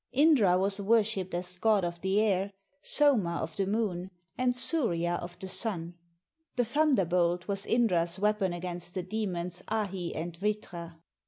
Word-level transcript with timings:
Indra 0.13 0.57
was 0.57 0.81
worshiped 0.81 1.31
as 1.35 1.57
god 1.57 1.85
of 1.85 2.01
the 2.01 2.19
air, 2.19 2.53
Soma 2.81 3.35
of 3.39 3.55
the 3.55 3.67
moon, 3.67 4.09
and 4.35 4.55
Surya 4.55 5.19
of 5.21 5.37
the 5.37 5.47
sun. 5.47 5.93
The 6.55 6.65
thunderbolt 6.65 7.47
was 7.47 7.67
Indra's 7.67 8.17
weapon 8.17 8.51
against 8.51 8.95
the 8.95 9.03
demons 9.03 9.61
Ahi 9.67 10.15
and 10.15 10.33
Vritra. 10.35 10.95